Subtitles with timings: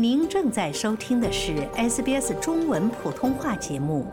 [0.00, 4.06] 您正在收听的是 SBS 中文普通话节目。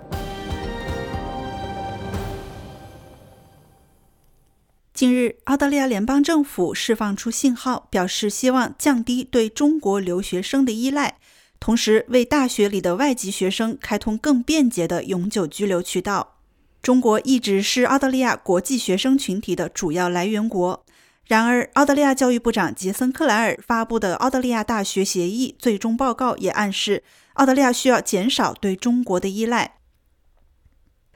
[4.95, 11.19] 近日，澳大利亚联邦政府释放出信号，表示希望降低对中国留学生的依赖，
[11.59, 16.37] 同时为大学里的外籍学生开通更便捷的永久居留渠道。
[16.81, 20.83] 中国一直是澳大利亚国际学生群体的主要来源国。
[21.27, 27.01] 然而，澳大利亚教育部长杰森·克莱尔发布的《澳大利亚大学协议》最终报告也暗示，
[27.33, 29.77] 澳大利亚需要减少对中国的依赖。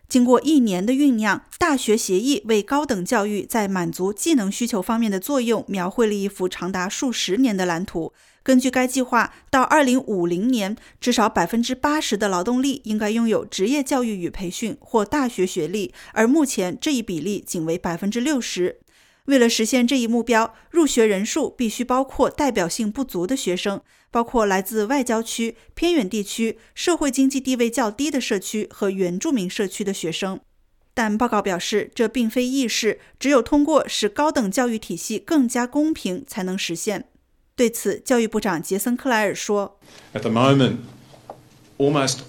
[0.08, 8.12] 经过一年的酝酿，《大学协议》为高等教育在满足技能需求方面的作用描绘了一幅长达数十年的蓝图。
[8.42, 18.78] 根据该计划，到2050年，至少80%的劳动力应该拥有职业教育与培训或大学学历，而目前这一比例仅为60%。
[19.30, 30.40] 为了实现这一目标，入学人数必须包括代表性不足的学生，包括来自外郊区、偏远地区、社会经济地位较低的社区和原住民社区的学生。
[30.96, 37.06] 但报告表示，这并非易事，只有通过使高等教育体系更加公平才能实现。
[37.56, 39.80] 对此，教育部长杰森·克莱尔说
[40.14, 40.78] ：“At the moment,
[41.78, 42.22] almost.”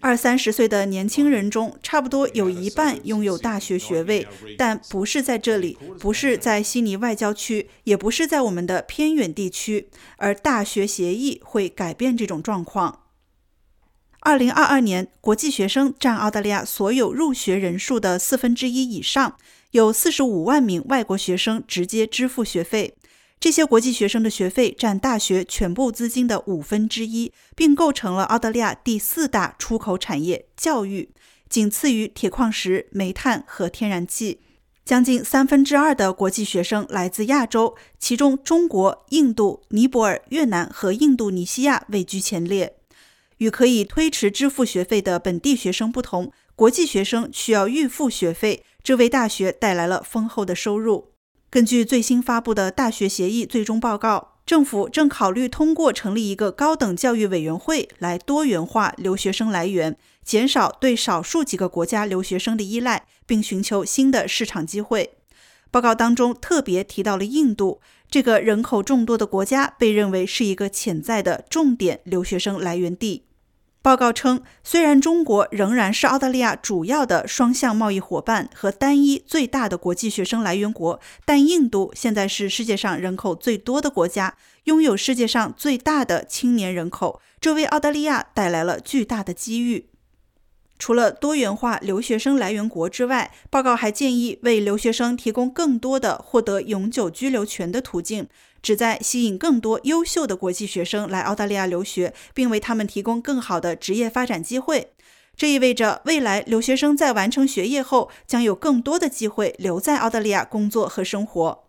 [0.00, 4.24] 二三十岁的年轻人中，差不多有一半拥有大学学位，
[4.56, 9.88] 但不是在这里，不是在悉尼外郊区，也不是在我们的偏远地区。
[10.18, 13.00] 而大学协议会改变这种状况。
[14.20, 19.36] 二零二二年，国际学生占澳大利亚所有入学人数的四分之一以上，
[19.72, 22.94] 有四十五万名外国学生直接支付学费。
[23.44, 31.10] 这些国际学生的学费占大学全部资金的五分之一，并构成了澳大利亚第四大出口产业——教育，
[31.50, 34.40] 仅次于铁矿石、煤炭和天然气。
[34.82, 42.74] 将近三分之二的国际学生来自亚洲，其中中国、印度、尼泊尔、越南和印度尼西亚位居前列。
[43.36, 51.10] 与可以推迟支付学费的本地学生不同，国际学生需要预付学费，这为大学带来了丰厚的收入。
[51.54, 65.12] 根据最新发布的大学协议最终报告，政府正考虑通过成立一个高等教育委员会来多元化留学生来源，减少对少数几个国家留学生的依赖，并寻求新的市场机会。
[65.70, 73.26] 报告当中特别提到了印度这个人口众多的国家，被认为是一个潜在的重点留学生来源地。
[73.84, 89.90] 报告称，虽然中国仍然是澳大利亚主要的双向贸易伙伴和单一最大的国际学生来源国，但印度现在是世界上人口最多的国家，拥有世界上最大的青年人口，这为澳大利亚带来了巨大的机遇。
[90.78, 98.26] 除了多元化留学生来源国之外，报告还建议为留学生提供更多的获得永久居留权的途径，
[98.60, 104.88] 旨在吸引更多优秀的国际学生来澳大利亚留学，并为他们提供更好的职业发展机会。
[105.36, 111.64] 这意味着未来留学生在完成学业后将有更多的机会留在澳大利亚工作和生活。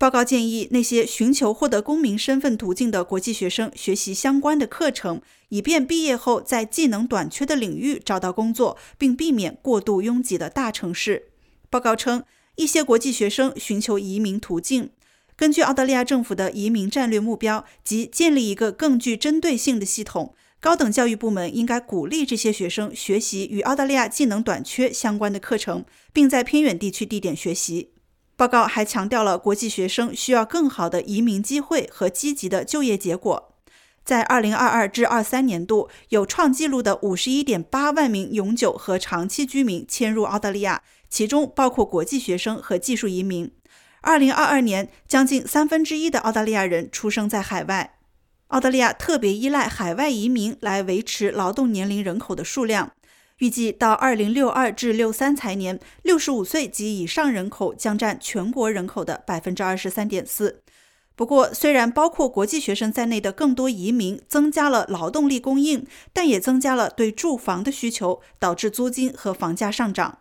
[0.00, 11.24] 报告建议那些寻求获得公民身份途径的国际学生学习相关的课程，以便毕业后在技能短缺的领域找到工作，并避免过度拥挤的大城市。
[11.68, 12.22] 报告称，
[12.56, 14.88] 一些国际学生寻求移民途径。
[15.36, 25.84] 根据澳大利亚政府的移民战略目标及建立一个更具针对性的系统，高等教育部门应该鼓励这些学生学习与澳大利亚技能短缺相关的课程，
[26.14, 27.90] 并在偏远地区地点学习。
[28.40, 33.52] 报告还强调了国际学生需要更好的移民机会和积极的就业结果。
[34.02, 40.80] 在2022至23年度，有创纪录的51.8万名永久和长期居民迁入澳大利亚，
[41.10, 43.52] 其中包括国际学生和技术移民。
[44.04, 47.98] 2022年，将近三分之一的澳大利亚人出生在海外。
[48.46, 52.92] 澳大利亚特别依赖海外移民来维持劳动年龄人口的数量。
[53.40, 60.60] 预计到二零六二至六三财年，六十五岁及以上人口将占全国人口的百分之二十三点四。
[61.16, 70.18] 不过，虽然包括国际学生在内的更多移民增加了劳动力供应，但也增加了对住房的需求，导致租金和房价上涨。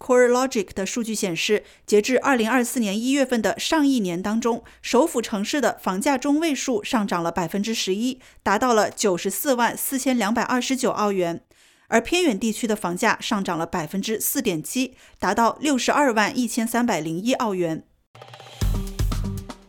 [0.00, 11.44] CoreLogic 的数据显示，截至二零二四年一月份的上一年当中，首府城市的房价中位数上涨了百分之十一，达到了九十四万四千两百二十九澳元。
[11.92, 17.84] 而偏远地区的房价上涨了百分之四点七，达到六十二万一千三百零一澳元。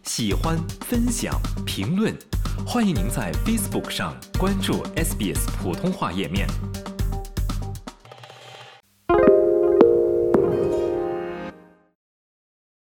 [0.04, 2.18] 喜欢、分享、评论，
[2.66, 6.48] 欢迎您在 Facebook 上关注 SBS 普通话页面。